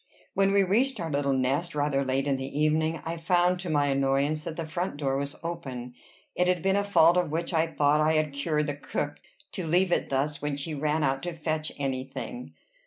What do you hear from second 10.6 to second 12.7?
ran out to fetch any thing.